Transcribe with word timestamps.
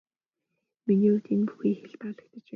Миний 0.85 1.11
хувьд 1.11 1.25
энэ 1.33 1.45
бүхэн 1.47 1.71
их 1.85 1.95
таалагдаж 1.99 2.27
байна. 2.31 2.47